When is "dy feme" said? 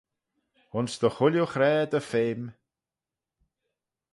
1.91-2.49